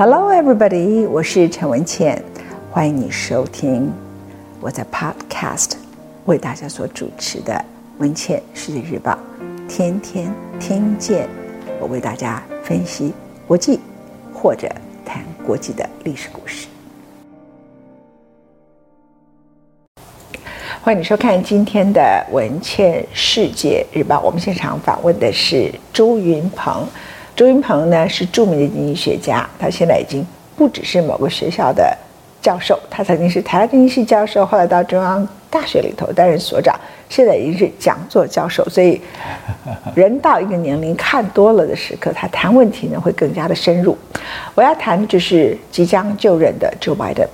[0.00, 1.08] Hello, everybody！
[1.08, 2.22] 我是陈文茜，
[2.70, 3.92] 欢迎你收听
[4.60, 5.72] 我在 Podcast
[6.26, 7.52] 为大家所主持的
[7.98, 9.10] 《文茜世界日报》，
[9.66, 11.28] 天天听见
[11.80, 13.12] 我为大家分析
[13.44, 13.80] 国际
[14.32, 14.68] 或者
[15.04, 16.68] 谈国际的历史故事。
[20.80, 26.86] 欢迎你收看今天的《文茜世界日报》，我们现场访问的是朱云鹏。
[27.38, 31.96] 周云鹏呢是著名的经济学家，他现在已经不只是某个学校的
[32.42, 36.74] 教授，他曾经是台大经济系教授，后来到中央大学里头担任所长，
[37.08, 38.68] 现在已经是讲座教授。
[38.68, 39.00] 所以，
[39.94, 43.96] 人到一个年龄看多了的时刻，他谈问题呢会更加的深入。
[44.56, 47.28] 我要谈的就是即将就任的 Joe Biden。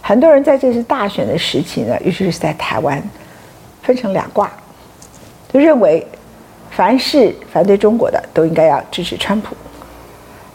[0.00, 3.02] 很多人在这次大选的时期呢，尤其是在台湾，
[3.82, 4.50] 分成两卦，
[5.52, 6.06] 就认为。
[6.76, 9.56] 凡是反对中国的都应该要支持川普，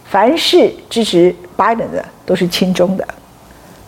[0.06, 3.08] 凡是支持拜登的都是亲中的。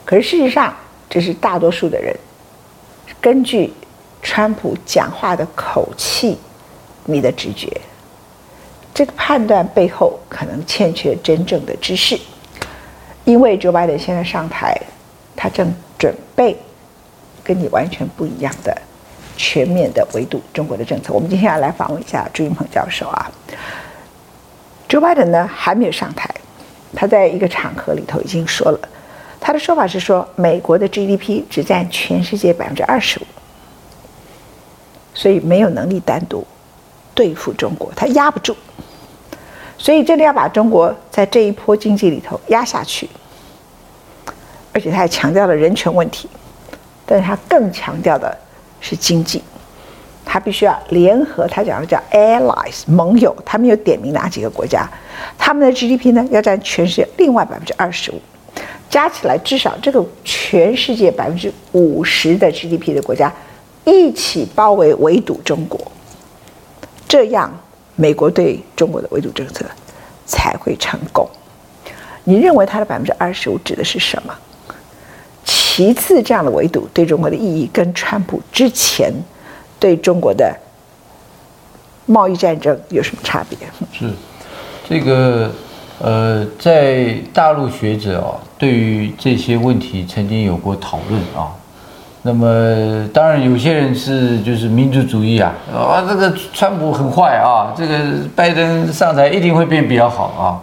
[0.06, 0.74] 可是事实上，
[1.10, 2.16] 这是大多数的人
[3.20, 3.72] 根据
[4.22, 6.38] 川普讲话的口气，
[7.06, 7.70] 你的直觉，
[8.94, 12.20] 这个判断背后可能欠缺真正的知识。
[13.26, 14.76] 因为 Joe Biden 现在上台，
[15.36, 16.58] 他正准备
[17.44, 18.76] 跟你完全不一样的。
[19.44, 23.32] 全面的围堵中国的政策，我们今天要来访问一下朱云鹏教授啊。
[24.88, 26.30] Joe Biden 呢还没有上台，
[26.96, 28.80] 他在一个场合里头已经说了，
[29.40, 33.24] 他的说法是说，美国的 GDP 只占全世界百分之二十五，
[35.16, 36.46] 所以没有能力单独
[37.16, 38.56] 对付中国，他压不住，
[39.76, 43.10] 所以真的要把中国在这一波经济里头压下去，
[44.72, 46.30] 而且他还强调了人权问题，
[47.08, 48.38] 但是他更强调的。
[48.82, 49.42] 是经济，
[50.26, 54.86] 他必须要联合，他讲的叫 allies 盟友，他没有点名哪几个国家，
[55.38, 58.20] 他们的 GDP 呢要占全世界另外百分之二十五，
[58.90, 63.32] 加起来至少这个全世界百分之五十的 GDP 的国家
[63.86, 65.80] 一起包围围堵中国，
[67.08, 67.52] 这样
[67.96, 69.64] 美国对中国的围堵政策
[70.26, 71.30] 才会成功。
[72.24, 74.34] 你认为他的百分之二十五指的是什么？
[75.74, 79.10] 其次，这样的围堵对中国的意义跟川普之前
[79.80, 80.54] 对中国的
[82.06, 83.58] 贸易战争有什么差别？
[83.94, 84.14] 是
[84.90, 85.50] 这个
[86.00, 91.56] 呃，在大陆学者啊，对于这些问题曾经有过讨论啊。
[92.24, 97.98] 那么，当然有些人是就是民族主义啊，啊，这个川普很坏啊，这个
[98.36, 100.60] 拜登上台一定会变比较好啊。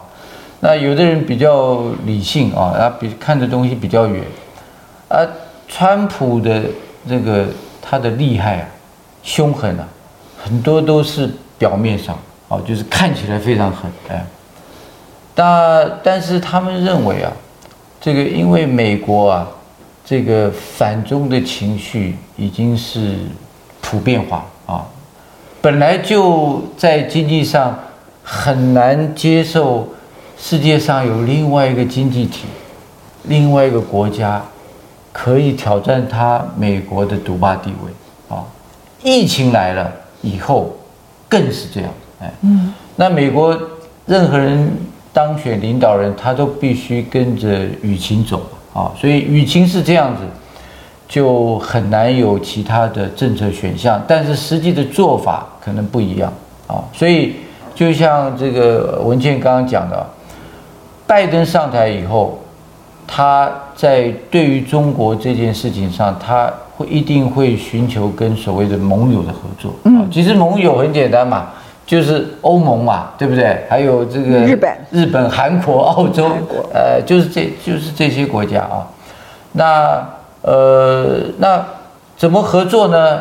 [0.60, 4.22] 那有的人比较理性啊，他比看的东西比较远。
[5.08, 5.28] 而
[5.66, 6.62] 川普的
[7.08, 7.46] 这个
[7.80, 8.68] 他的厉害啊，
[9.22, 9.88] 凶狠啊，
[10.42, 14.24] 很多都是表面上啊，就是看起来非常狠哎。
[15.34, 17.32] 但但是他们认为啊，
[18.00, 19.48] 这个因为美国啊，
[20.04, 23.14] 这个反中的情绪已经是
[23.80, 24.84] 普遍化啊，
[25.62, 27.78] 本来就在经济上
[28.22, 29.88] 很难接受
[30.38, 32.44] 世界上有另外一个经济体，
[33.24, 34.42] 另外一个国家。
[35.12, 38.44] 可以挑战他美国的独霸地位啊！
[39.02, 39.90] 疫情来了
[40.22, 40.76] 以后，
[41.28, 41.90] 更是这样。
[42.20, 43.58] 哎，嗯，那美国
[44.06, 44.70] 任何人
[45.12, 48.42] 当选领导人，他都必须跟着雨情走
[48.72, 48.92] 啊。
[48.96, 50.22] 所以雨情是这样子，
[51.08, 54.02] 就很难有其他的政策选项。
[54.06, 56.32] 但是实际的做法可能不一样
[56.66, 56.84] 啊。
[56.92, 57.36] 所以
[57.74, 60.06] 就像这个文件刚刚讲的，
[61.06, 62.38] 拜登上台以后。
[63.10, 69.72] 他在对于中国这件事情上，他会一定会寻求跟所谓的盟友的合作。
[69.84, 71.50] 嗯，其实盟友很简单嘛，
[71.86, 73.64] 就是欧盟嘛，对不对？
[73.70, 76.28] 还有这个日本、日本、韩国、澳洲，
[76.74, 78.84] 呃，就是这就是这些国家啊。
[79.52, 80.04] 那
[80.42, 81.64] 呃，那
[82.16, 83.20] 怎么合作呢？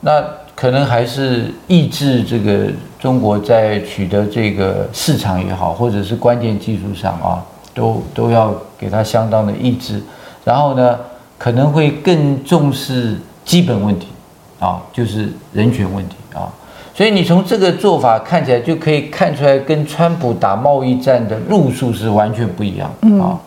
[0.00, 7.44] 那可能还是抑制这个中国在取得这个市场也好，或者是关键技术上啊。
[7.74, 10.00] 都都要给他相当的抑制，
[10.44, 10.96] 然后呢，
[11.36, 14.06] 可能会更重视基本问题，
[14.60, 16.46] 啊，就是人权问题啊。
[16.94, 22.88] 所以你从这个做法看起来就可以看出来，跟川普打贸易战的路数是完全不一样
[23.20, 23.38] 啊。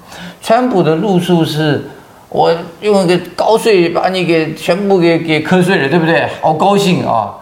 [0.41, 1.85] 川普的路数是，
[2.29, 6.27] 我用一个高税把你给全部给给瞌睡了，对不对？
[6.41, 7.35] 好高兴啊！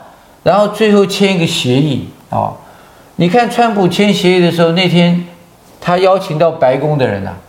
[0.43, 2.53] 然后最后签一个协议啊。
[3.15, 5.25] 你看川普签协议的时候那天。
[5.81, 7.48] 他邀请到白宫的人呐、啊，他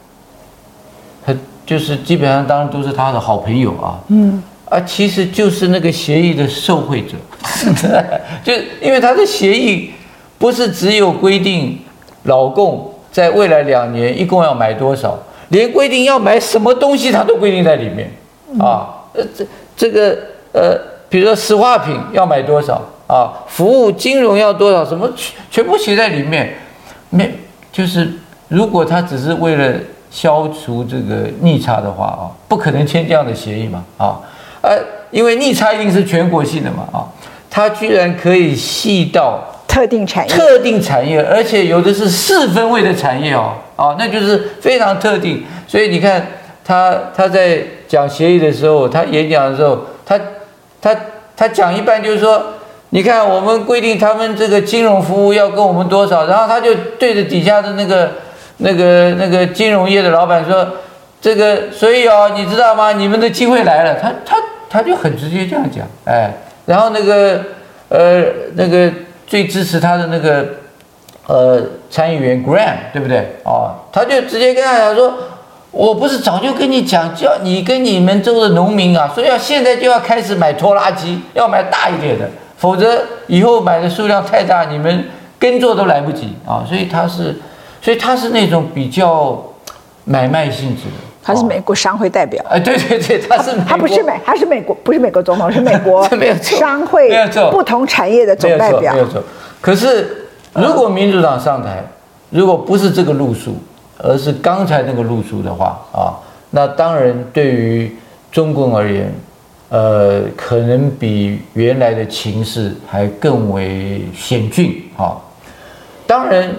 [1.70, 7.14] 就是基本上当然都是他的好朋友啊，嗯，啊，其实就是那个协议的受贿者，
[8.42, 9.92] 就因为他的协议
[10.36, 11.78] 不是只有规定
[12.24, 15.16] 老共在未来两年一共要买多少，
[15.50, 18.10] 连规定要买什么东西，他都规定在里面
[18.58, 19.06] 啊。
[19.12, 19.46] 呃，这
[19.76, 20.18] 这个
[20.52, 20.76] 呃，
[21.08, 26.52] 比如说石化品要买多少啊，服务金融要多少，什么全全部写在里面。
[27.10, 27.32] 没，
[27.70, 28.12] 就是
[28.48, 29.74] 如果他只是为了
[30.10, 34.20] 消除这个逆差的话啊，不可能签这样的协议嘛啊，
[34.60, 34.78] 呃，
[35.10, 37.06] 因为逆差一定是全国性的嘛啊，
[37.48, 39.42] 它居然可以细到。
[39.70, 45.44] 特定产业，特定产业，而且有的是四分位的产业哦，啊，那就是非常特定。
[45.68, 46.26] 所以你看
[46.64, 50.18] 他他在讲协议的时候，他演讲的时候，他
[50.82, 50.92] 他
[51.36, 52.42] 他讲一半就是说，
[52.88, 58.10] 你看我们规定他们这个金融服务要跟我们多少，然后他就对着底下的那个
[58.60, 60.66] 那个那个金融业的老板说，
[61.20, 62.92] 这个所以哦，你知道吗？
[62.92, 64.36] 你们的机会来了，他他
[64.70, 66.32] 他就很直接这样讲，哎，
[66.64, 67.42] 然后那个
[67.88, 68.22] 呃
[68.54, 68.90] 那个。
[69.30, 70.44] 最支持他的那个，
[71.28, 73.36] 呃，参议员 Graham，对不对？
[73.44, 75.14] 哦，他就直接跟他讲说
[75.70, 85.04] ：“我不是早就跟你讲，叫你跟你们州的农民啊，说要现在就要开始买拖拉机，要买大一点的，否则以后买的数量太大，你们
[85.38, 87.32] 耕作都来不及啊。”所以他是，
[87.80, 89.42] 所以他是那种比较
[90.04, 90.92] 买卖性质的。
[91.22, 96.02] 他是美国商会代表，哎，对对对，他是他不是美，他是美国，不是美国总统，是美国
[96.42, 97.10] 商会
[97.52, 98.94] 不同产业的总代表。
[98.94, 99.22] 没有错，
[99.60, 101.84] 可是如果民主党上台，
[102.30, 103.54] 如果不是这个路数，
[103.98, 106.16] 而是刚才那个路数的话啊，
[106.50, 107.94] 那当然对于
[108.32, 109.12] 中共而言，
[109.68, 115.14] 呃，可能比原来的情势还更为险峻啊。
[116.06, 116.50] 当然。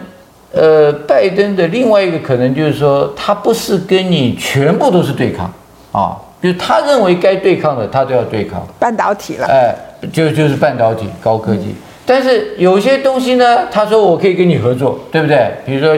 [0.53, 5.49] 呃，拜登的另外一个可能就是说，他不是跟你全部都是对抗
[5.93, 8.61] 啊，就是他认为该对抗的，他都要对抗。
[8.77, 9.73] 半导体了，哎，
[10.11, 11.73] 就就是半导体、高科技。
[12.05, 15.51] 但是有些东西呢，他说我可以跟你合作，对不对？
[15.65, 15.97] 比如说，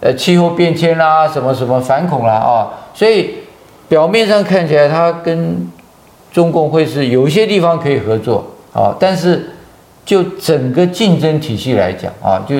[0.00, 3.30] 呃，气候变迁啦，什么什么反恐啦啊，所以
[3.88, 5.70] 表面上看起来他跟
[6.32, 9.50] 中共会是有一些地方可以合作啊，但是
[10.04, 12.56] 就整个竞争体系来讲啊，就。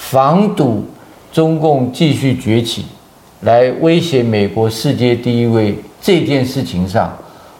[0.00, 0.84] 防堵
[1.30, 2.86] 中共继续崛起，
[3.42, 7.16] 来威胁美国世界第一位这件事情上，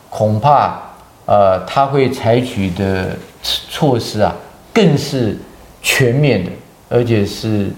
[0.08, 0.80] 恐怕
[1.26, 4.34] 呃他会采取的措施啊，
[4.72, 5.38] 更是
[5.80, 6.50] 全面的，
[6.88, 7.68] 而且是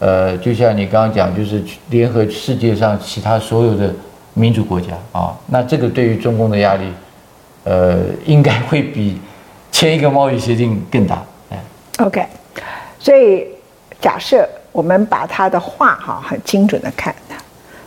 [0.00, 3.94] 呃就像你刚刚讲，就是联合世界上其他所有的
[4.34, 6.84] 民主国家啊，那这个对于中共的压力，
[7.64, 9.20] 呃应该会比
[9.70, 11.22] 签一个贸易协定更大。
[11.50, 11.62] 哎
[11.98, 12.26] ，OK，
[12.98, 13.54] 所以。
[14.00, 17.36] 假设我们把他的话哈很精准的看他，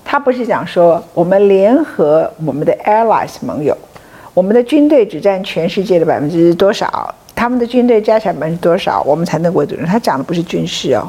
[0.03, 3.77] 他不是讲说我们联合我们的 allies 盟友，
[4.33, 9.85] 我们的军队只占全世界的百分之多少，他们的军队加起来百分之多少，我们才能为主人。
[9.85, 11.07] 他讲的不是军事哦。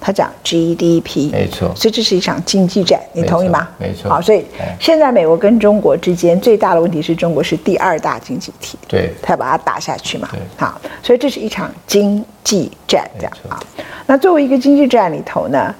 [0.00, 3.68] 他讲 GDP，没错，所以这是一场经济战，你同意吗？
[3.76, 4.08] 没错。
[4.08, 4.42] 好，所以
[4.80, 10.26] 现在美国跟中国之间最大的问题是中国是第二大经济体，对，他要把它打下去嘛。
[10.32, 13.60] 对，好，所以这是一场经济战，这样啊。
[14.06, 15.74] 那作为一个经济战里头呢，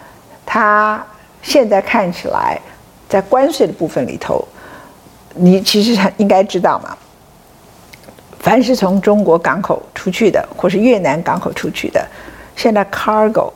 [0.45, 1.03] 它
[1.41, 2.61] 现在看起来
[3.09, 4.47] 在关税的部分里头，
[5.35, 6.95] 你其实应该知道嘛，
[8.39, 12.07] 凡是从中国港口出去的，或是越南港口出去的，
[12.55, 13.51] 现在 cargo。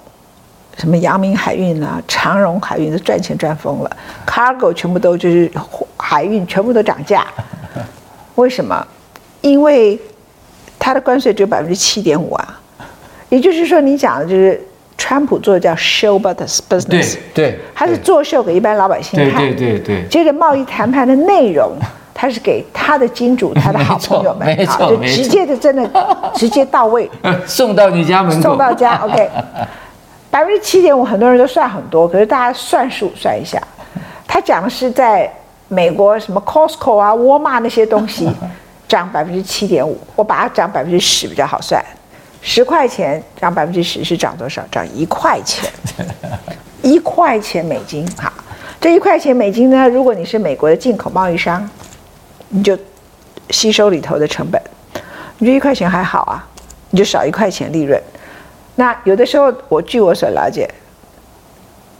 [0.79, 3.91] 什么阳明海运啊，长荣海运都赚钱赚疯了
[4.27, 5.51] ，cargo 全部都就是
[5.97, 7.27] 海运全部都涨价，
[8.37, 8.87] 为什么？
[9.41, 9.99] 因为
[10.79, 12.61] 它的关税只有百分之七点五啊，
[13.29, 14.61] 也就是说你讲的就是
[14.97, 17.05] 川普做的叫 show business，对
[17.35, 20.03] 对，他是作秀给一般老百姓看，对对对。
[20.03, 20.09] 对。
[20.09, 21.73] 接着贸易谈判的内容，
[22.15, 25.89] 他是给他的金主、 他的好朋友们，没错，就直接的真的
[26.35, 27.11] 直接到位，
[27.47, 29.31] 送到你家门口，送到家，OK。
[30.35, 33.63] 百分之七点五，很多人都算很多，可是大家算数算一下，
[34.27, 35.33] 他讲的是在
[35.69, 38.29] 美国什么 Costco 啊、沃尔玛那些东西
[38.89, 41.81] 涨百分之七点五，我把它涨百分之十比较好算，
[42.43, 44.61] 十块钱涨百分之十是涨多少？
[44.73, 45.71] 涨一块钱，
[46.83, 48.05] 一块钱美金。
[48.17, 48.33] 哈，
[48.81, 51.71] 这一块钱美金呢，如果你是美国的进口贸易商，
[52.49, 52.77] 你就
[53.51, 54.61] 吸收里头的成本，
[55.39, 56.45] 你觉得一块钱还好啊，
[56.91, 58.03] 你就少一块钱利润。
[58.77, 60.69] 那有的时候，我据我所了解，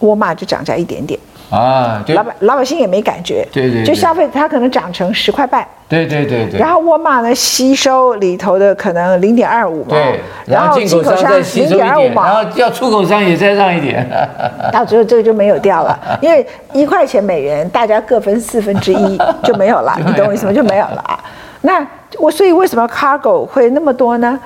[0.01, 1.19] 沃尔玛就涨价一点点。
[1.51, 14.05] 啊，老百老百姓也没感觉，对对，就消费它可能涨成十块半，对对对对，然后沃尔玛呢吸收里头的可能零点二五嘛，对，然后进口商零点二五嘛，然后要出口商也再让一点，
[14.73, 20.53] 到最后这个就没有掉了，因为一块钱美元大家各分四分之一 就没有了，你懂我意思吗？
[20.53, 21.05] 就没有了。
[21.07, 21.23] 啊。
[21.61, 21.87] 那
[22.19, 24.41] 我所以为什么 cargo 会那么多呢？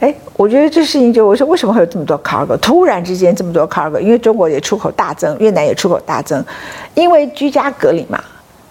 [0.00, 2.58] 哎，我觉得这事情就我说为什么会有这么多 cargo？
[2.58, 6.42] 突然之间这么多 cargo，因为中国也出口大增，越南也出口大增，
[6.94, 8.18] 因为居家隔离嘛，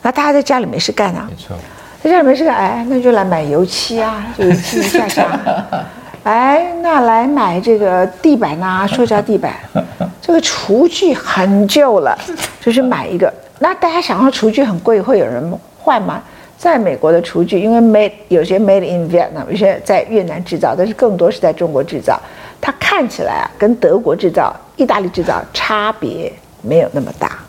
[0.02, 1.56] 那大家在家里没事干啊，没错，
[2.04, 5.40] 在家里没事干，哎，那就来买油漆啊，油漆下下，
[6.24, 9.54] 哎，那来买这个地板啊，塑胶地板，
[10.20, 12.18] 这个厨具很旧了，
[12.60, 13.32] 就是买一个。
[13.60, 16.22] 那大家想要厨具很贵，会有人换吗？
[16.60, 22.20] 在美国的厨具，因为 made 有些 made in Vietnam，有些在越南制造，但是更多是在中国制造。
[22.60, 26.30] 它看起来啊，跟德国制造、意大利制造差别
[26.62, 27.40] 没有那么大。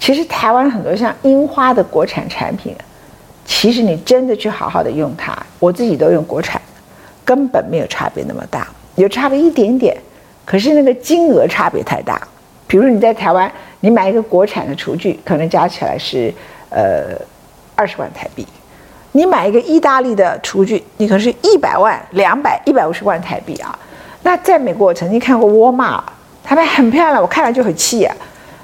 [0.00, 2.74] 其实台湾很多像樱花的国产产品，
[3.44, 6.60] 其实你真的去好好的用它，我自己都用国产，
[7.24, 9.96] 根本没有差别那么大，有差别一点点，
[10.44, 12.20] 可是那个金额差别太大。
[12.66, 13.48] 比如你在台湾，
[13.78, 16.34] 你买一个国产的厨具，可能加起来是
[16.70, 17.16] 呃。
[17.80, 18.46] 二十万台币，
[19.12, 23.74] 你买一个意大利的厨具，你可是一百万、两百、一百五十万台币啊！
[24.22, 26.04] 那在美国，我曾经看过沃尔玛，
[26.44, 28.14] 他们很漂亮，我看了就很气啊，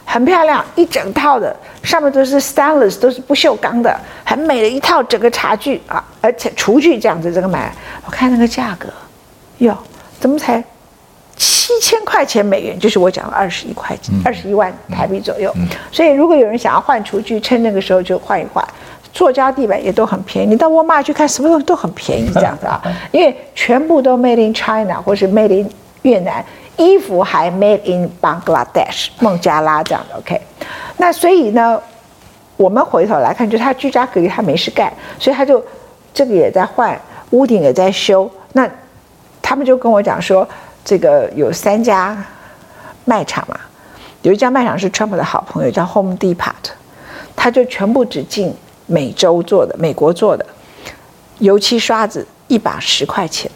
[0.04, 7.73] 很漂亮，一整套的，上面都是 stainless，都是不锈钢的，很美的一套整个茶具啊，而且厨具这样子这个买，
[8.04, 8.90] 我看那个价格，
[9.64, 9.75] 哟，
[10.20, 10.62] 怎么才
[11.37, 12.78] 七千块钱美元？
[12.78, 15.50] 就是我讲的二十一块钱，二十一万台币左右。
[15.90, 18.62] 所以如果有人想要换厨具，趁那个时候就换一换。
[19.16, 25.70] 塑胶地板也都很便宜，你到沃尔玛去看，什么东西都很便宜，这样子啊， 因为全部都 made in China 或是 made in
[26.02, 26.44] 越南，
[26.76, 30.38] 衣服还 made in Bangladesh 孟加拉这样的 OK。
[30.99, 31.80] 那所以呢，
[32.58, 35.64] 我们回头来看，就他居家隔离，他没事干，所以他就
[36.12, 38.30] 这个也在换，屋顶也在修。
[38.52, 38.68] 那
[39.40, 40.46] 他们就跟我讲说，
[40.85, 42.23] 这个有三家
[43.06, 43.58] 卖场嘛，
[44.20, 46.52] 有一家卖场是 Trump 的好朋友，叫 Home Depot，
[47.35, 48.54] 他就全部只进。
[48.87, 50.47] 美洲做的，美国做的
[51.38, 53.50] 油漆刷子一把十块钱，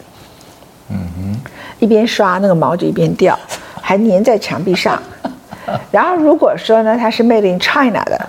[0.89, 1.41] 嗯哼，
[1.79, 3.37] 一边刷那个毛就一边掉，
[3.81, 5.01] 还粘在墙壁上。
[5.89, 8.19] 然后如果说呢，它是 Made in China 的，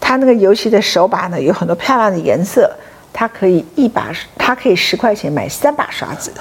[0.00, 2.70] 它那个油漆的手把呢有很多漂亮的颜色，
[3.12, 6.32] 它可以一把，它可以十块钱买三把刷子。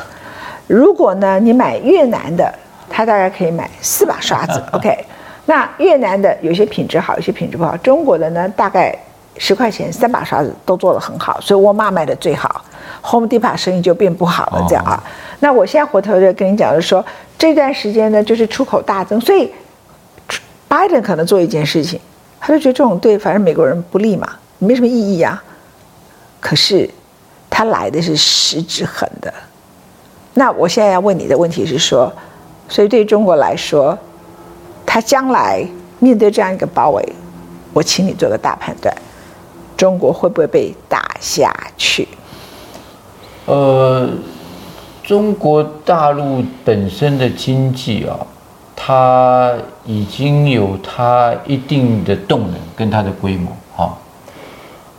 [0.67, 2.51] 如果呢你买越南的，
[2.89, 4.63] 它大概可以买四把刷子。
[4.71, 5.05] OK，
[5.45, 7.75] 那越南的有些品质好，有些品质不好。
[7.77, 8.97] 中国的呢大概。
[9.37, 12.63] 十块钱三把刷子都做得很好，所以沃尔玛卖的最好
[13.03, 14.95] ，Home Depot 生意就变不好了，这样啊。
[14.95, 15.03] 哦、
[15.39, 17.05] 那我现在回头就跟你讲，就是说
[17.37, 19.51] 这段时间呢，就是出口大增，所以
[20.67, 21.99] 拜登可能做一件事情，
[22.39, 24.27] 他就觉得这种对反正美国人不利嘛，
[24.59, 25.43] 没什么意义啊。
[26.39, 26.89] 可是
[27.49, 29.33] 他来的是实质狠的。
[30.33, 32.11] 那我现在要问你的问题是说，
[32.69, 33.97] 所以对中国来说，
[34.85, 35.65] 他将来
[35.99, 37.03] 面对这样一个包围，
[37.73, 38.95] 我请你做个大判断。
[39.77, 42.07] 中国会不会被打下去？
[43.45, 44.09] 呃，
[45.03, 48.17] 中国大陆本身的经济啊，
[48.75, 49.53] 它
[49.85, 53.93] 已经有它一定的动能跟它的规模啊，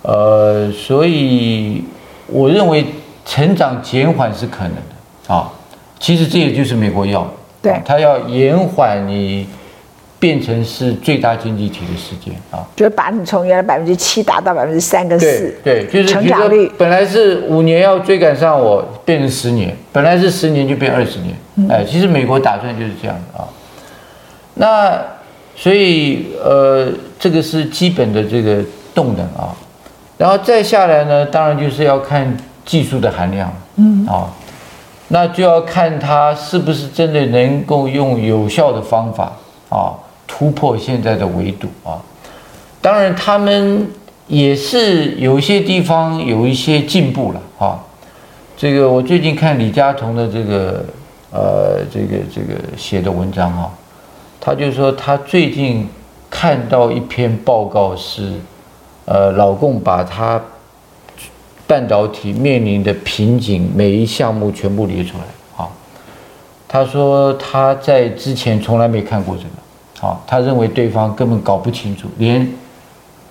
[0.03, 1.83] 呃，所以
[2.27, 2.87] 我认为
[3.25, 5.53] 成长减缓是可能的啊。
[5.99, 7.31] 其实这也就是美国要的，
[7.63, 9.47] 对，它要延缓你。
[10.19, 16.71] 变成是最大经济体的时间啊，就是把你从原来百分之七达到百分之三跟四，对，就是成长率。
[16.79, 21.37] 本来是五年要追赶上我，变成十年，本来是十年就变二十年，
[21.71, 23.49] 哎，其实美国打算就是这样的啊。
[24.55, 24.99] 那
[25.55, 29.55] 所以呃，这个是基本的这个动能啊，
[30.17, 34.07] 然后再下来呢，当然就是要看技术的含量，嗯。
[34.07, 34.33] 啊，
[35.09, 39.33] 那就要看它是不是真的能够用有效的方法
[39.69, 39.95] 啊。
[40.37, 41.97] 突破现在的围堵啊！
[42.83, 43.89] 当然，他们
[44.27, 47.81] 也是有一些地方有一些进步了啊。
[48.55, 50.85] 这个我最近看李嘉彤的这个
[51.31, 53.71] 呃这个这个写的文章啊，
[54.39, 55.89] 他就说他最近
[56.29, 58.35] 看到一篇报告是，
[59.07, 60.39] 呃，老共把他
[61.67, 65.25] 半导体面临的瓶颈每一项目全部列出来
[65.57, 65.67] 啊。
[66.69, 69.49] 他说他在之前从来没看过这个。
[69.99, 72.47] 好，他认为对方根本搞不清楚，连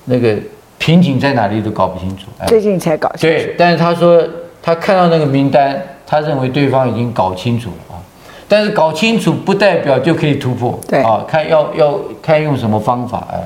[0.06, 0.36] 那个
[0.80, 2.26] 瓶颈在哪里都搞不清楚。
[2.48, 3.36] 最近才搞清楚。
[3.36, 4.24] 对，但是他说
[4.64, 8.02] 他看到那个名单，他认为对方已经搞清楚了啊。
[8.48, 10.80] 但是搞清楚不代表就可以突破。
[10.88, 13.40] 对啊，看要要看用什么方法哎。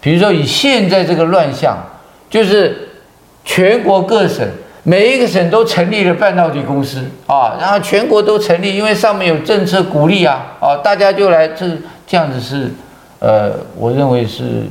[0.00, 1.76] 比如说以现在这个乱象，
[2.28, 2.88] 就是
[3.44, 4.46] 全国各省
[4.82, 11.66] 每一个省都成立了半导体公司啊，然后全国都成立，因为上面有政策鼓励啊啊，大家就来这。
[12.12, 12.70] 这样子是，
[13.20, 14.64] 呃，我认为是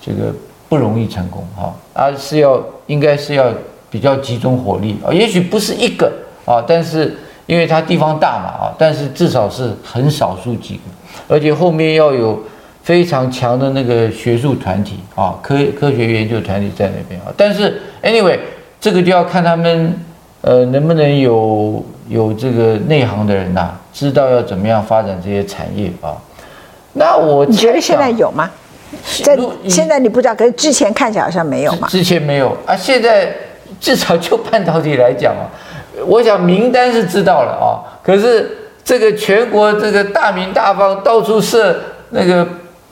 [0.00, 0.32] 这个
[0.66, 3.52] 不容易成功哈，而是要应该是要
[3.90, 6.10] 比较集中火力啊，也许不是一个
[6.46, 10.80] 啊，但是因为它地方大嘛啊，但是至少是很少数几个，
[11.28, 12.42] 而且后面要有
[12.82, 17.26] 非常强的那个学术团体啊，科科学研究团体在那边啊。
[17.36, 18.38] 但是 anyway，
[18.80, 19.94] 这个就要看他们
[20.40, 26.16] 呃能不能有有这个内行的人呐、知道要怎么样发展这些产业啊。
[26.96, 28.50] 那我你觉得现在有吗？
[29.22, 29.36] 在
[29.68, 31.88] 现在你不知道，可是之前看起来好像没有嘛。
[31.88, 33.30] 之前没有啊，现在
[33.80, 35.44] 至少就半导体来讲啊，
[36.06, 41.78] 我想名单是知道了啊，可是这个全国这个大名大放，到处设
[42.10, 42.46] 那个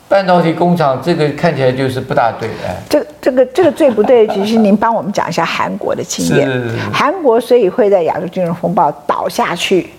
[0.07, 2.75] 半导体工厂，这个看起来就是不大对哎。
[2.89, 6.47] 这个这个这个最不对的，其实您帮我们讲一下韩国的经验。
[6.93, 9.89] 韩国所以会在亚洲金融风暴倒下去，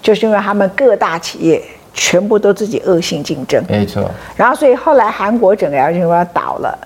[0.00, 1.62] 就是因为他们各大企业。
[1.94, 4.10] 全部都自己恶性竞争，没错。
[4.36, 6.78] 然后，所以后来韩国整个 LG 要倒了，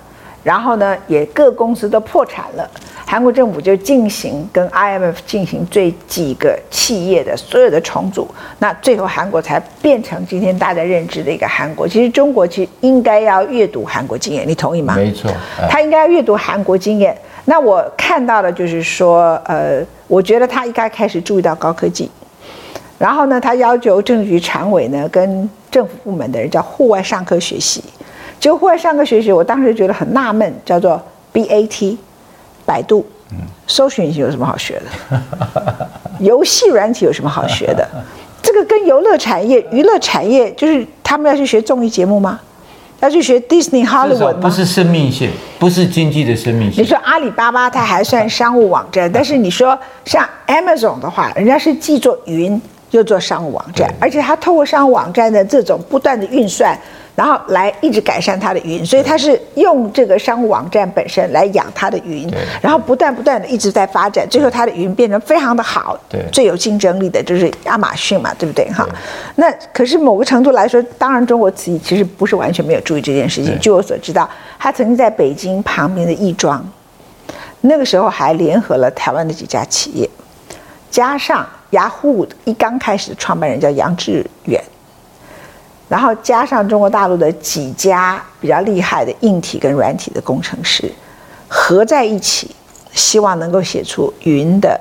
[0.42, 2.68] 然后呢，也各公司都破产了。
[3.08, 8.26] 韩国政府就进行跟 IMF 进行这几个企业的所有的重组，
[8.58, 11.86] 那最后韩国才变成今天大家认知的一个韩国。
[11.86, 14.96] 其实中国其实应该要阅读韩国经验，你同意吗？
[14.96, 15.30] 没错，
[15.70, 17.16] 他应该要阅读韩国经验。
[17.44, 22.10] 那我看到的就是说，呃，我觉得他应该开始注意到高科技。
[22.98, 27.82] 然后呢，他要求政治局常委呢跟政府部门的人叫户外上课学习。
[28.38, 31.00] 就户外上课学习，我当时觉得很纳闷，叫做
[31.32, 31.96] BAT，
[32.66, 33.04] 百度，
[33.66, 35.88] 搜寻引擎有什么好学的？
[36.20, 37.88] 游戏软体有什么好学的？
[38.42, 42.38] 这个跟游乐产业、娱乐产业，就是他们要去学综艺节目吗？
[43.00, 44.40] 要去学 Disney Hollywood 吗？
[44.42, 46.84] 不是生命线，不是经济的生命线。
[46.84, 52.60] 你说阿里巴巴它还算商务网站，但是你说像 Amazon 的话，人家是既做云。
[52.90, 56.78] 又做商务网站，而且他透过商务网站的这种不断的运算，
[57.14, 62.31] 然后来一直改善他的云，所以他是用这个商务网站本身来养他的云，
[62.62, 68.64] 然后不断不断的一直在发展，最后他的云变成非常的好，对，最有竞争力的就是亚马逊嘛，对不对？
[68.70, 68.87] 哈，
[69.35, 73.59] 那可是某个程度来说，当然中国自己其实不是完全没有注意这件事情。
[73.61, 76.64] 据我所知道，他曾经在北京旁边的亦庄，
[77.62, 80.09] 那个时候还联合了台湾的几家企业，
[80.90, 81.44] 加上。
[81.70, 84.62] 雅虎一刚开始的创办人叫杨致远，
[85.88, 90.90] 然后加上中国大陆的几家比较厉害的硬体跟软体的工程师，
[91.48, 92.55] 合在一起，
[92.92, 94.81] 希望能够写出云的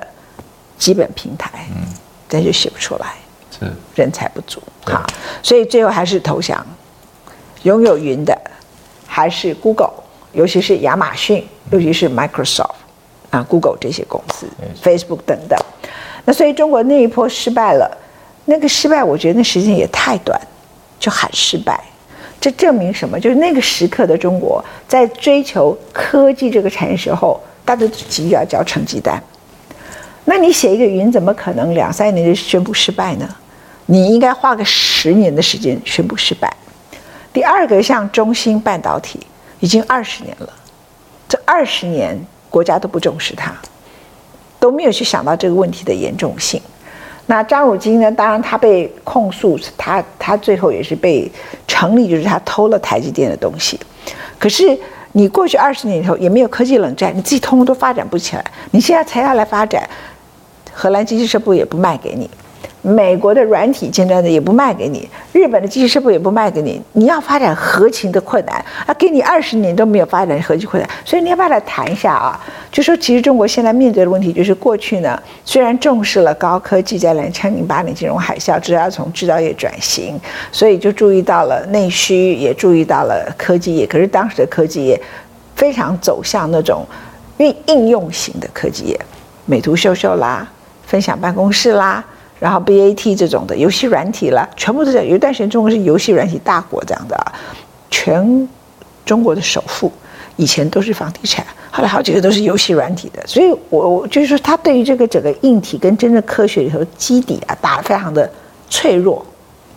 [0.78, 1.86] 基本平台，嗯，
[2.28, 3.14] 但就写不出来，
[3.58, 3.72] 是。
[3.94, 5.04] 人才不足，好，
[5.42, 6.64] 所以最后还是投降。
[7.62, 8.38] 拥有云的
[9.06, 9.92] 还是 Google，
[10.32, 12.70] 尤其是亚马逊，尤其是 Microsoft
[13.30, 14.46] 啊，Google 这些公司
[14.80, 15.58] ，Facebook 等等。
[16.26, 17.90] 那所以中国那一波失败了，
[18.44, 20.38] 那个失败，我觉得那时间也太短，
[21.00, 21.80] 就喊失败。
[22.38, 23.18] 这证明什么？
[23.18, 29.20] 就是那个时刻的中国在追求科技这个产业时候，大家都急着要交成绩单。
[30.26, 33.28] 那你写一个云，怎么可能两三年就宣布失败呢？
[33.86, 36.52] 你应该花个十年的时间宣布失败。
[37.32, 39.20] 第二个，像中芯半导体，
[39.60, 40.52] 已经二十年了，
[41.28, 42.18] 这二十年
[42.50, 43.54] 国家都不重视它。
[44.58, 46.60] 都没有去想到这个问题的严重性。
[47.26, 48.10] 那张汝京呢？
[48.12, 51.28] 当然他被控诉，他他最后也是被
[51.66, 53.78] 成立，就是他偷了台积电的东西。
[54.38, 54.78] 可是
[55.10, 58.44] 你过去二十年以后也没有科技冷战，你自己通通都发展不起来。
[58.70, 59.88] 你现在才要来发展，
[60.72, 62.30] 荷兰经济社部也不卖给你。
[62.86, 66.80] 美国的软体尖端的也不卖给你，日本的机器设备也不卖给你。
[66.92, 72.40] 你要发展核情的困难啊，给你二十年都没有发展核情困难，所以你要不要来谈一下啊？
[72.70, 80.16] 就说其实中国现在面对的问题就是，过去呢虽然重视了高科技，在两千零八年金融海啸，知道要从制造业转型，
[80.52, 83.84] 所以就注意到了内需，也注意到了科技业。
[83.84, 85.00] 可是当时的科技业
[85.56, 86.86] 非常走向那种
[87.38, 89.00] 运应用型的科技业，
[89.44, 90.48] 美图秀秀啦，
[90.86, 92.04] 分享办公室啦。
[92.38, 95.02] 然后 BAT 这种的游戏软体了，全部都在。
[95.02, 97.32] 有一段时间，中国是游戏软体大国这样的啊。
[97.90, 98.48] 全
[99.04, 99.90] 中国的首富
[100.36, 103.26] 以前都是房地产，后来好几个都是游戏软体的。
[103.26, 108.30] 所以我我就是说，他对于这个整个硬体跟真正科学里头基底啊，打得非常的
[108.68, 109.24] 脆弱。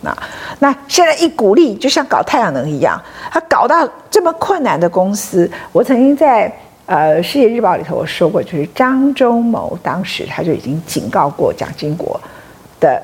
[0.02, 0.16] 那
[0.58, 6.52] 那现在一鼓励，就像搞太阳能一样，他搞到这么困难的公司，我曾经在。
[6.86, 12.20] 呃，《世界日报》里头我说过，就是张忠谋当时他就已经警告过蒋经国
[12.80, 13.00] 的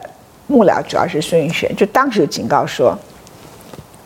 [0.46, 2.96] 幕僚，主要是孙运璇，就当时就警告说，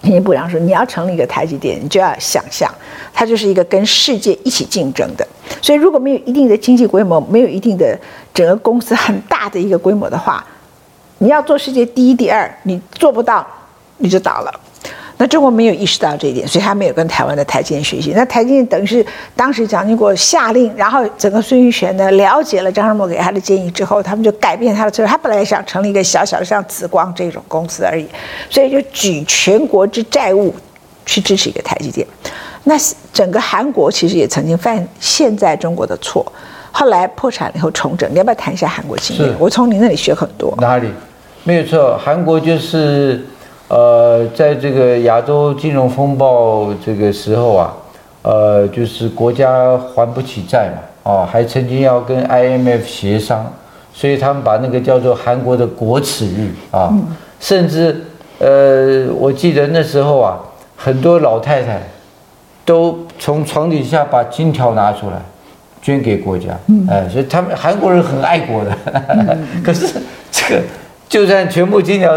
[0.02, 2.70] 经济部长说，你要成立一个台积电，你就要想象，
[3.12, 5.26] 它就是一个跟世界一起竞争的，
[5.62, 7.98] 所以如果没有一定的经济规模，没有一定的
[8.34, 10.44] 整个公司很大的一个规模的话，
[11.18, 13.46] 你要做世界第一、第二，你做不到，
[13.98, 14.60] 你就倒了。
[15.22, 18.14] 那中国没有意识到这一点，所以他没有跟台湾的台积电学习。
[18.16, 19.04] 那台积电等于是
[19.36, 25.06] 当时蒋经国下令，然后整个孙运璇呢了解了张忠谋给他的建议之后，他们就改变他的策略。
[25.06, 28.06] 他本来想成立一个小小的像紫光这种公司而已，
[28.48, 30.54] 所以就举全国之债务
[31.04, 32.06] 去支持一个台积电。
[32.64, 32.74] 那
[33.12, 36.24] 整个韩国其实也曾经犯现在中国的错，
[36.72, 38.10] 后来破产了以后重整。
[38.10, 39.34] 你要不要谈一下韩国经验？
[39.38, 40.54] 我从你那里学很多。
[40.58, 40.88] 哪里？
[41.44, 43.22] 没有错，韩国就是。
[43.70, 47.72] 呃，在这个亚洲金融风暴这个时候啊，
[48.22, 50.70] 呃，就是国家还不起债
[51.04, 53.46] 嘛，啊，还曾经要跟 IMF 协商，
[53.94, 56.92] 所以他们把那个叫做韩国的国耻日啊，
[57.38, 58.04] 甚至
[58.40, 60.36] 呃，我记得那时候啊，
[60.76, 61.80] 很多老太太
[62.64, 65.22] 都从床底下把金条拿出来
[65.80, 66.48] 捐给国家，
[66.88, 68.76] 哎，所以他们韩国人很爱国的，
[69.64, 69.86] 可是
[70.32, 70.62] 这个
[71.08, 72.12] 就算全部金条。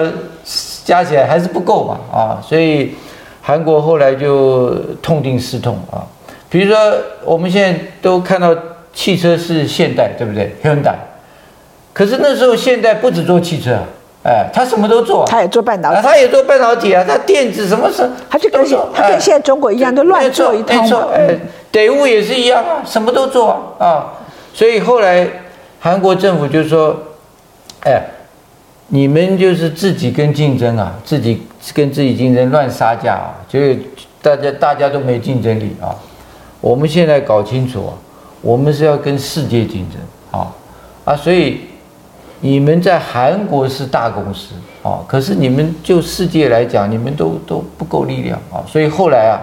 [0.84, 2.96] 加起来还是不够嘛啊，所以
[3.42, 6.04] 韩国后来就痛定思痛啊。
[6.50, 6.78] 比如说
[7.24, 8.54] 我们现在都看到
[8.94, 10.96] 汽车是现代，对不对？Hyundai。
[11.94, 13.80] 可是那时候现代不止做汽车，
[14.24, 21.08] 哎，他什么都做，他也做半导体，他也做半导体啊，他电子什么什么，他就跟他跟现在中国一样，都乱做一通嘛。
[21.14, 21.36] 哎，
[21.72, 24.14] 德物也是一样啊，什么都做啊。
[24.54, 25.28] 所以后来
[25.80, 26.98] 韩国政府就说，
[27.86, 28.02] 哎。
[28.94, 31.42] 你们就是自己跟竞争啊，自己
[31.74, 33.76] 跟自己竞争乱杀价啊，就是
[34.22, 35.96] 大家大家都没竞争力啊。
[36.62, 37.94] 我们现在搞清楚啊，
[38.40, 40.00] 我们是要跟世界竞争
[40.40, 40.54] 啊
[41.06, 41.62] 啊，所以
[42.42, 44.54] 你们在韩国是大公司
[44.84, 49.42] 啊，可是你们就世界来讲，你们都都不够力量啊，所以后来啊，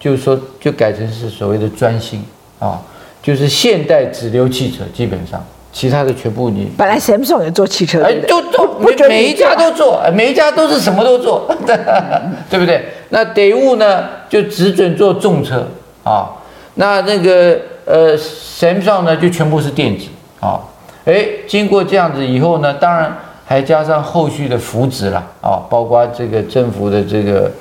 [0.00, 2.24] 就是说就改成是所谓的专心
[2.58, 2.80] 啊，
[3.22, 5.44] 就是现代只留汽车基本上。
[5.76, 11.46] 其他的全部你本来 Samsung 也做汽车，哎，就做每每一家都做，每一家都是什么都做，
[12.48, 12.82] 对不对？
[13.10, 15.68] 那得物呢，就只准做重车
[16.02, 16.32] 啊。
[16.76, 20.06] 那那个呃 Samsung 呢，就全部是电子
[20.40, 20.58] 啊。
[21.04, 27.52] 哎，经过这样子以后呢，当然还加上后续的扶植了啊，包括这个政府的这个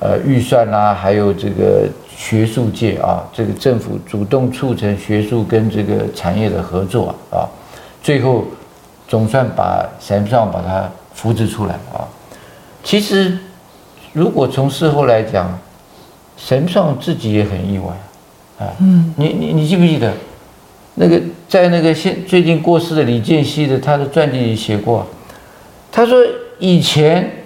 [0.00, 7.46] 呃预算啦，还有这个学术界啊，这个政府主动促成学术跟这个产业的合作啊。
[8.02, 8.46] 最后，
[9.06, 12.08] 总算把 Samsung 把它扶植出来啊。
[12.82, 13.38] 其实，
[14.12, 15.58] 如果从事后来讲
[16.38, 17.92] ，Samsung 自己也很意外
[18.58, 18.72] 啊。
[18.80, 20.12] 嗯，你你你记不记得，
[20.94, 25.06] 那个在那个现最近过世的李健熙的他的传记里写过，
[25.92, 26.18] 他说
[26.58, 27.44] 以前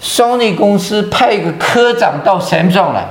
[0.00, 3.06] Sony 公司派一个科长到 Samsung 来，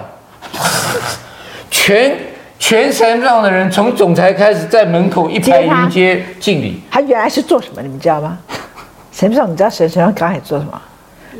[1.71, 2.34] 全。
[2.57, 6.81] 全山让的人从总裁开始在门口一排迎接敬礼。
[6.89, 7.81] 他原来是做什么？
[7.81, 8.39] 你们知道吗？
[9.11, 10.81] 山上你知道山上刚才做什么？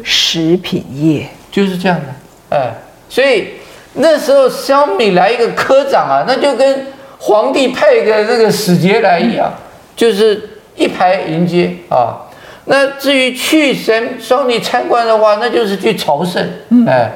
[0.04, 2.58] 食品业就是这样的。
[2.58, 2.74] 哎，
[3.10, 3.48] 所以
[3.94, 9.52] 那时候小米来一个科长啊，那就跟皇帝派一个那个使节来一样，
[9.96, 12.22] 就是一排迎接啊。
[12.66, 16.48] 那至于去山上你参观的话，那就是去朝圣。
[16.88, 17.12] 哎，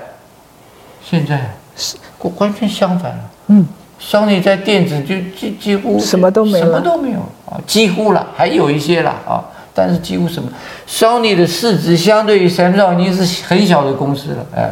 [1.03, 1.95] 现在是
[2.37, 3.19] 完全相反了。
[3.47, 3.67] 嗯。
[4.01, 10.49] Sony 在电子就几几乎什么都没有，什么都没有啊，几乎了，还有一些了啊，但是几乎什么
[10.87, 14.71] ，Sony 的市值相对于 Samsung 已经是很小的公司了，哎，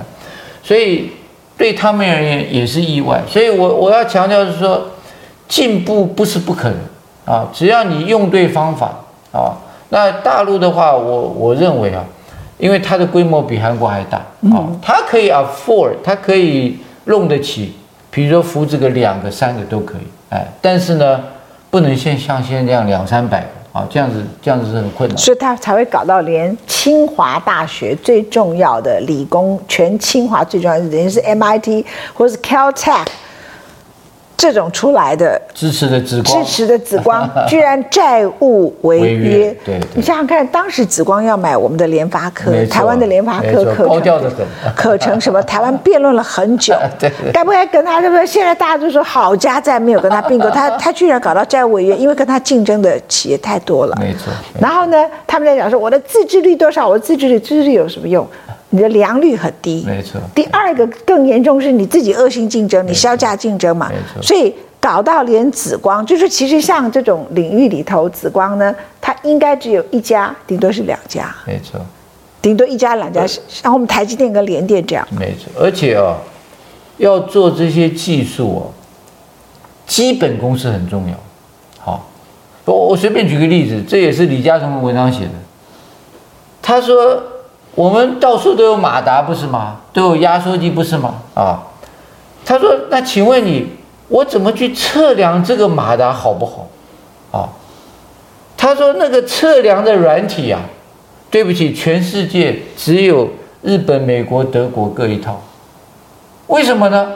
[0.64, 1.12] 所以
[1.58, 3.22] 对他们而言也是意外。
[3.28, 4.82] 所以我我要强调是说，
[5.48, 6.78] 进步不是不可能
[7.26, 8.92] 啊，只要你用对方法
[9.34, 9.52] 啊。
[9.90, 12.04] 那大陆的话，我我认为啊，
[12.58, 14.18] 因为它的规模比韩国还大
[14.54, 17.74] 啊，它可以 afford，它可以弄得起。
[18.18, 21.24] 比如说扶这个两个三个都可以，哎，但是呢，
[21.70, 33.06] 不能像像现在这样两三百啊，这样子这样子是很困难，所以他才会搞到连清华大学最重要的理工，全清华最重要的等于是 MIT 或是 Caltech。
[34.38, 44.46] 这种出来的支持的紫光，支持的紫光 居然债务违约，对，你想想看，当时紫光要买我们的联发科，台湾的联发科课程，高调的很，
[44.76, 45.42] 可成什么？
[45.42, 48.00] 台湾辩论了很久， 对，该不该跟他？
[48.00, 48.26] 对不对？
[48.28, 54.32] 现在大家都说好家在没有跟他并购， 他他居然搞到债务违约，因为跟他竞争的企业太多了，没错。
[54.62, 56.88] 然后呢，他们在讲说我的自制率多少？
[56.88, 58.28] 我的自制率，自制率有什么用？
[58.70, 60.20] 你的良率很低，没错。
[60.36, 64.22] 第二个更严重是你自己恶性竞争，你削价竞争嘛，没错。
[64.22, 71.80] 所以搞到连紫光，就是其实像这种领域里头，紫光呢，它应该只有一家，顶多是两家，没错。
[72.42, 75.50] 顶多一家两家，像我们台积电跟联电这样，没错。
[75.58, 76.18] 而且哦，
[76.98, 78.62] 要做这些技术哦，
[79.86, 81.16] 基本功是很重要。
[81.80, 82.06] 好，
[82.66, 85.32] 我我随便举个例子，这也是李嘉诚的文章写的，
[86.62, 87.24] 他说。
[87.78, 89.82] 我们到处都有马达，不是吗？
[89.94, 91.14] 都有压缩机，不是吗？
[91.36, 91.62] 啊，
[92.44, 93.68] 他说，那请问你，
[94.08, 96.68] 我怎么去测量这个马达好不好？
[97.32, 97.50] 啊，
[98.58, 100.60] 他说那个测量的软体啊，
[101.30, 103.30] 对不起，全世界只有
[103.62, 105.40] 日本、美国、德国各一套。
[106.48, 107.12] 为什么呢？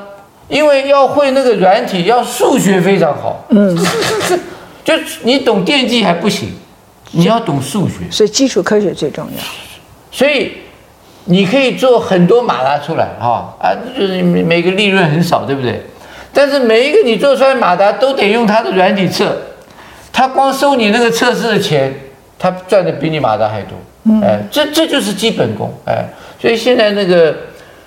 [0.47, 3.43] 因为要会那个软体，要数学非常好。
[3.49, 3.75] 嗯，
[4.85, 4.93] 就
[5.23, 6.49] 你懂电机还不行，
[7.13, 7.95] 你要懂数学。
[8.11, 9.43] 所以基础科学最重要。
[10.11, 10.51] 所以
[11.25, 15.81] 你可以做很多马达出来，哈啊，就是每个利润很少，对不对？
[16.33, 19.35] 但是每一个你做出来马达都得用它的软体测，
[20.13, 21.93] 它光收你那个测试的钱，
[22.37, 23.77] 它赚的比你马达还多。
[24.21, 25.73] 哎，这这就是基本功。
[25.85, 26.05] 哎，
[26.39, 27.35] 所以现在那个。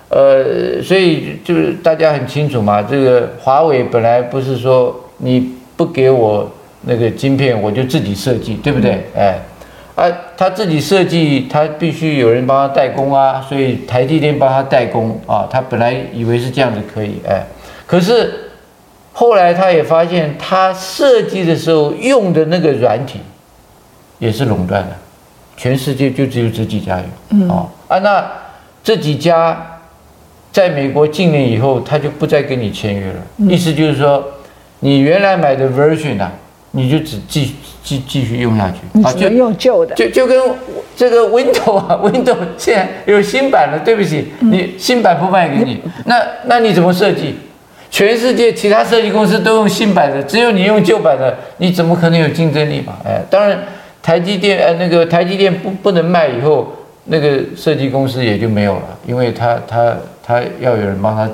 [0.07, 6.49] 呃，所以就是大家很清楚嘛，这个华为本来不是说你不给我
[6.81, 9.03] 那个晶片，我就自己设计，对不对？
[9.17, 9.39] 哎，
[9.95, 10.05] 啊，
[10.37, 17.43] 他自己设计，他必须有人帮他代工啊，所以台积电帮他代工啊，他本来以为是这样子可以，哎，
[17.87, 18.51] 可是
[19.13, 23.19] 后来他也发现，他设计的时候用的那个软体
[24.19, 24.95] 也是垄断的，
[25.57, 27.49] 全世界就只有这几家有，嗯，
[27.87, 28.25] 啊，那
[28.83, 29.71] 这几家。
[30.51, 33.15] 在美国禁令以后，他就不再跟你签约了。
[33.39, 34.25] 意思就是说，
[34.79, 36.31] 你原来买的 version 啊，
[36.75, 39.01] 你就只继继继续用下去。
[39.01, 39.95] 啊，就用旧的。
[39.95, 40.37] 就就跟
[40.95, 45.81] 这个 Windows 啊，Windows 现在有新版了，对不起，你新版不卖给你。
[46.05, 47.35] 那那你怎么设计？
[47.89, 52.93] 全世界其他设计公司都用新版的，只有你用旧版的，你怎么可能有竞争力嘛？
[53.05, 53.57] 哎，当然，
[54.01, 56.73] 台积电呃那个台积电不不能卖以后，
[57.05, 59.95] 那个设计公司也就没有了，因为他他。
[60.27, 61.29] 他要有人帮他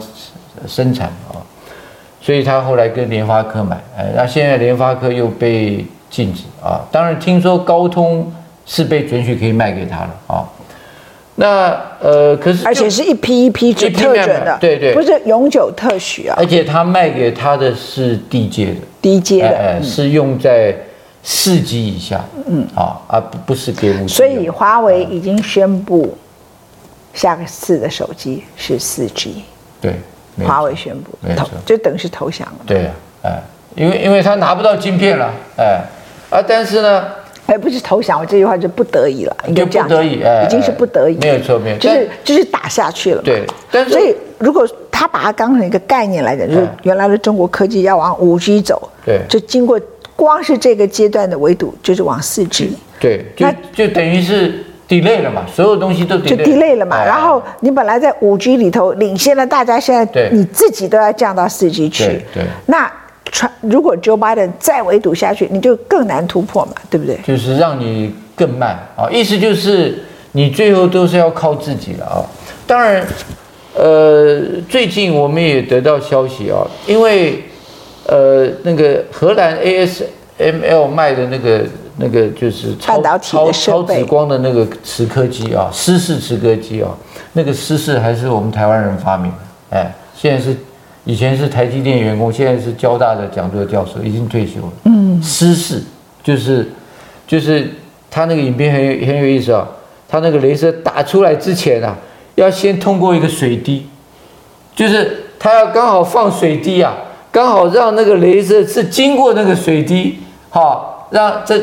[0.68, 1.40] 生产啊，
[2.22, 6.80] 所以他后来跟联发科买，哎，那现在联发科又被禁止啊。
[6.92, 8.32] 当然听说高通
[8.66, 10.46] 是被准许可以卖给他了啊。
[11.36, 16.36] 那呃，可是而且是一批一批特准的，对对，不是永久特许啊。
[16.38, 20.76] 而且他卖给他的是低阶的，低阶的，哎，是用在
[21.24, 24.14] 四 G 以下，嗯啊，而不不是给五 G。
[24.14, 26.16] 所以华为已经宣布。
[27.14, 29.44] 下个次的手机是四 G，
[29.82, 29.96] 对，
[30.46, 32.60] 华为宣布，投就等于是投降了。
[32.66, 32.90] 对，
[33.24, 33.42] 哎，
[33.76, 35.82] 因为因为他拿不到晶片了，哎，
[36.30, 37.06] 啊，但是呢，
[37.48, 43.22] 哎，不是投降，我这句话就不得已了，就不得已，哎，已经是不得已，没有错，没有错，就是就是打下去了。
[43.22, 49.80] 对，但是所以如果他把它当成一个概念来讲，就是原来的中国科技要往五 G 走，对，就经过
[50.16, 54.66] 光是这个阶段的围堵，就是往四 G，对，就就等于是。
[54.92, 56.98] Delay 了嘛，所有东西都 delay 就 delay 了嘛。
[56.98, 62.04] 哎、然后你本来在五 G 里头领先了大家，现在你自己都要降到四 G 去。
[62.04, 62.26] 对。
[62.34, 62.92] 对那
[63.32, 67.18] 传如果 Joe Biden 再围堵下去，你就更难突破嘛，对不对？
[67.24, 72.20] 就是让你更慢啊，意思就是你最后都是要靠自己了啊。
[72.68, 73.02] 当然，
[73.74, 77.42] 呃，最近我们也得到消息啊，因为
[78.08, 81.62] 呃那个荷兰 ASML 卖的那个。
[82.02, 86.90] 那个就是超超超紫光的那个磁刻机啊，湿式磁刻机啊，
[87.34, 89.38] 那个湿式还是我们台湾人发明的，
[89.78, 90.58] 哎，现在是
[91.06, 94.72] 以前是台积电员工，现在是交大的讲座教授，已经退休了。
[94.86, 95.84] 嗯，湿式
[96.24, 96.68] 就是
[97.28, 97.70] 就是
[98.10, 99.68] 他那个影片很有很有意思啊，
[100.10, 101.96] 他那个镭射打出来之前啊，
[102.34, 103.86] 要先通过一个水滴，
[104.76, 106.96] 就是他要刚好放水滴啊，
[107.32, 111.62] 刚好让那个镭射是经过那个水滴，好让这。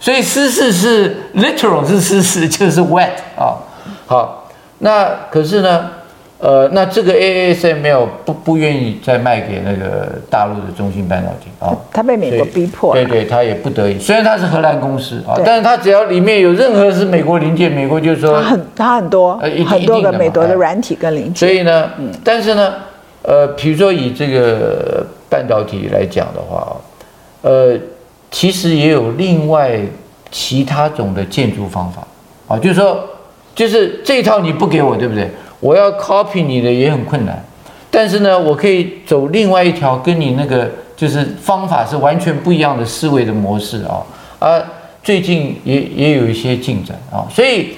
[0.00, 3.58] 所以湿式是 literal 是湿式，就是 wet 啊。
[4.06, 5.90] 好，那可是呢，
[6.38, 11.76] 呃，那这个 AASM 没有不不愿意再卖给那个大陆的中芯半导体啊。
[11.92, 12.94] 他被美国逼迫。
[12.94, 13.98] 对对，他也不得已。
[13.98, 21.36] 虽然他是荷兰公司啊，但是他只要里面有任何是美国零件，美国就说他很他很多很多个美国的软体跟零件。
[21.36, 22.74] 所以呢，嗯，但是呢，
[23.22, 26.76] 呃，比如说以这个半导体来讲的话，
[27.42, 27.76] 呃。
[28.30, 29.80] 其实也有另外
[30.30, 32.06] 其他种的建筑方法，
[32.46, 33.02] 啊，就是说，
[33.54, 35.30] 就是这一套你不给我，对不对？
[35.60, 37.44] 我要 copy 你的也很困难，
[37.90, 44.02] 但是呢，我可以走另外一条跟你那个就是方法是完全不一样的思维的模式啊，
[44.38, 44.62] 啊，
[45.02, 47.70] 最近也也有一些进展啊，所以，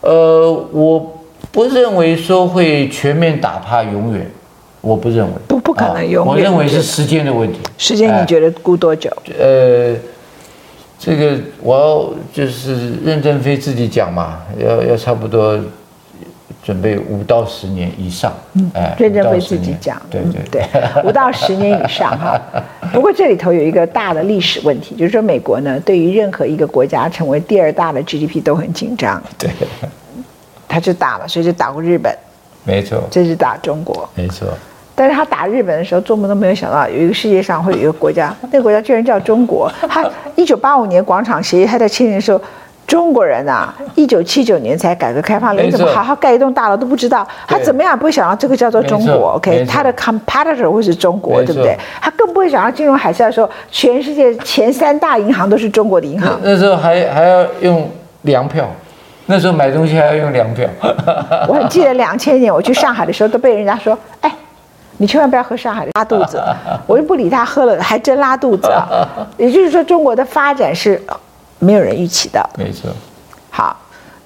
[0.00, 1.20] 呃，我
[1.52, 4.30] 不认为说会全面打趴永远。
[4.82, 5.32] 我不认为
[5.70, 7.60] 不不可能用，我认为是时间的问题。
[7.78, 9.08] 时间你觉得估多久？
[9.38, 9.94] 呃，
[10.98, 15.58] 这个我要就是任正非自己讲嘛，要要差不多
[16.64, 18.32] 准备五到十年以上。
[18.54, 22.40] 嗯，哎，任正非自己讲，对对对，五到十年以上哈。
[22.92, 29.22] 不过这里头有一个大的历史问题，就是说美国呢，对于任何一个国家成为第二大的 GDP 都很紧张。
[29.38, 29.48] 对。
[30.66, 32.16] 他就打了，所以就打过日本，
[32.62, 34.46] 没错，这是打中国，没错。
[35.00, 39.72] 但是他打日本的时候，做梦都没有想到有一个世界上会有一个国家，那个国家居然叫中国。
[39.88, 40.04] 他
[40.36, 42.38] 一九八五年广场协议，他在签订的时候，
[42.86, 51.74] 中国人啊，一九七九年才改革开放，连怎么好好盖一栋大楼都不知道，他怎么样不会想到这个叫做中国？OK，他的 competitor 会是中国，对不对？
[51.98, 56.38] 他更不会想到金融海啸的时候，全世界前三大银行都是中国的银行。
[56.42, 58.68] 那，那时候还还要用粮票。
[59.24, 60.68] 那时候买东西还要用粮票。
[61.48, 64.32] 我很记得两千年我去上海的时候，都被人家说：“哎，
[65.00, 66.38] 你千万不要喝上海的，拉肚子。
[66.86, 68.86] ”我就不理他，喝了还真拉肚子啊。
[69.38, 71.02] 也就是说，中国的发展是
[71.58, 72.46] 没有人预期的。
[72.58, 72.90] 没错。
[73.50, 73.74] 好，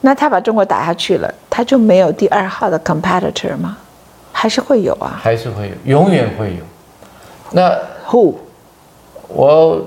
[0.00, 3.76] 那他把中国打下去了，他就没有第二号的 competitor 吗？
[4.32, 5.20] 还是会有啊？
[5.22, 6.62] 还是会有，永远会有。
[7.52, 7.70] 那
[8.08, 8.34] who？
[9.28, 9.80] 我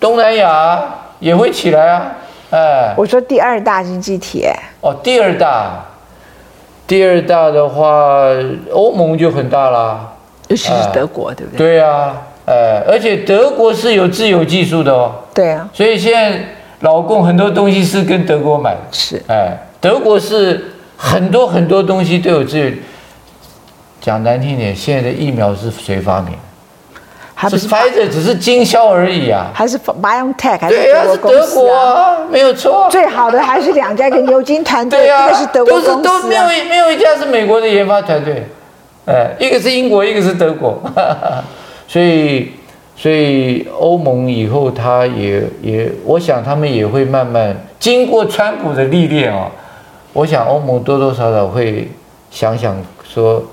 [0.00, 0.82] 东南亚
[1.20, 2.12] 也会起来啊。
[2.50, 4.44] 哎，我说第二大经济体，
[4.80, 5.82] 哦，第二大，
[6.86, 8.24] 第二大的话，
[8.72, 10.12] 欧盟就很大啦，
[10.48, 11.58] 尤其是德国，呃、对不对？
[11.58, 15.12] 对啊，哎，而且德国是有自有技术的哦。
[15.32, 16.38] 对啊，所以现在
[16.80, 22.70] 老共很多东西是跟德国买的，是，哎，德国是很多很多东西都有自有。
[24.00, 26.34] 讲难听点，现在的疫苗是谁发明？
[27.44, 32.88] 还不是 Pfizer 只是经销而已啊，还是 BioNTech 还是对啊，是德国啊，没有错。
[32.90, 38.46] 最好的还是两家，一个牛津团队，一个是德国公司，都是都没有没有一家是美国的研发团队，
[39.04, 40.80] 哎，一个是英国，一个是德国，
[41.86, 42.52] 所以
[42.96, 49.50] 所以欧盟以后他也也，我想他们也会慢慢经过川普的历练啊，
[50.14, 51.90] 我想欧盟多多少少会
[52.30, 52.74] 想想
[53.06, 53.44] 说。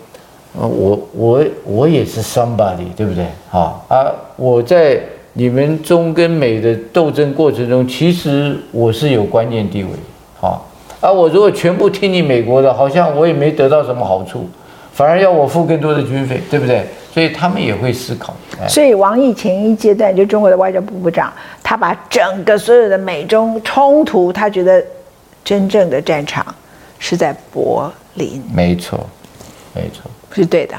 [0.54, 3.26] 我我我也是 somebody，对不对？
[3.50, 5.00] 好啊，我在
[5.34, 9.90] 你们中跟美的斗争过程中，其实我是有关键地位。
[10.40, 10.68] 好
[11.00, 14.48] 啊，我如果全部听你美国的，好像我也没得到什么好处，
[14.94, 16.86] 反而要我付更多的军费，对不对？
[17.14, 18.34] 所以他们也会思考。
[18.68, 21.32] 所以王毅前一阶段就中国的外交部部长，
[21.64, 24.84] 他把整个所有的美中冲突，他觉得
[25.44, 26.46] 真正的战场
[27.00, 28.42] 是在柏林。
[28.54, 29.00] 没错，
[29.74, 30.10] 没错。
[30.34, 30.76] 是对的，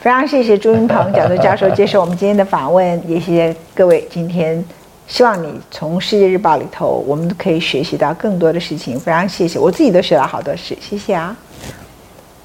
[0.00, 4.64] 非常谢谢朱云鹏讲座教授接受我们今天的访问，也谢谢各位今天，
[5.06, 11.36] 希望你从《世界日报》里头，我们都可以学习到更多的事情，非常谢谢，我自己都学到好多事，谢谢啊，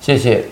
[0.02, 0.44] 谢谢。